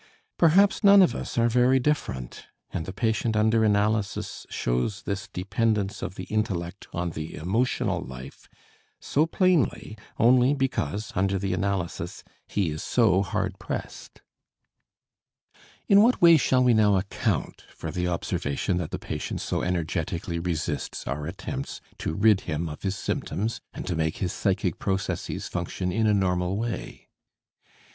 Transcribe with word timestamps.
Perhaps 0.35 0.83
none 0.83 1.03
of 1.03 1.13
us 1.13 1.37
are 1.37 1.47
very 1.47 1.77
different, 1.77 2.47
and 2.71 2.87
the 2.87 2.91
patient 2.91 3.35
under 3.37 3.63
analysis 3.63 4.47
shows 4.49 5.03
this 5.03 5.27
dependence 5.27 6.01
of 6.01 6.15
the 6.15 6.23
intellect 6.23 6.87
on 6.91 7.11
the 7.11 7.35
emotional 7.35 8.01
life 8.01 8.49
so 8.99 9.27
plainly 9.27 9.95
only 10.17 10.55
because, 10.55 11.11
under 11.13 11.37
the 11.37 11.53
analysis, 11.53 12.23
he 12.47 12.71
is 12.71 12.81
so 12.81 13.21
hard 13.21 13.59
pressed. 13.59 14.23
In 15.87 16.01
what 16.01 16.19
way 16.19 16.35
shall 16.35 16.63
we 16.63 16.73
now 16.73 16.95
account 16.97 17.65
for 17.69 17.91
the 17.91 18.07
observation 18.07 18.77
that 18.77 18.89
the 18.89 18.97
patient 18.97 19.39
so 19.39 19.61
energetically 19.61 20.39
resists 20.39 21.05
our 21.05 21.27
attempts 21.27 21.79
to 21.99 22.15
rid 22.15 22.41
him 22.49 22.67
of 22.69 22.81
his 22.81 22.95
symptoms 22.95 23.61
and 23.71 23.85
to 23.85 23.95
make 23.95 24.17
his 24.17 24.33
psychic 24.33 24.79
processes 24.79 25.47
function 25.47 25.91
in 25.91 26.07
a 26.07 26.13
normal 26.15 26.57
way? 26.57 27.09